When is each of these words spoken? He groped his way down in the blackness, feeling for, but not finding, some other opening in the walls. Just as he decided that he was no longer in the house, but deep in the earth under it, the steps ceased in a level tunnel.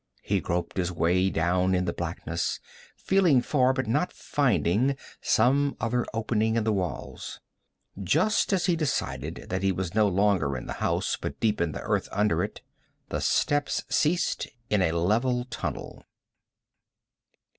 He 0.23 0.39
groped 0.41 0.77
his 0.77 0.91
way 0.91 1.29
down 1.29 1.75
in 1.75 1.85
the 1.85 1.93
blackness, 1.93 2.59
feeling 2.97 3.39
for, 3.39 3.71
but 3.71 3.85
not 3.85 4.11
finding, 4.11 4.97
some 5.21 5.77
other 5.79 6.07
opening 6.11 6.55
in 6.55 6.63
the 6.63 6.73
walls. 6.73 7.39
Just 8.03 8.51
as 8.51 8.65
he 8.65 8.75
decided 8.75 9.45
that 9.51 9.61
he 9.61 9.71
was 9.71 9.93
no 9.93 10.07
longer 10.07 10.57
in 10.57 10.65
the 10.65 10.73
house, 10.81 11.17
but 11.21 11.39
deep 11.39 11.61
in 11.61 11.73
the 11.73 11.81
earth 11.83 12.09
under 12.11 12.43
it, 12.43 12.61
the 13.09 13.21
steps 13.21 13.83
ceased 13.89 14.47
in 14.71 14.81
a 14.81 14.91
level 14.93 15.45
tunnel. 15.51 16.03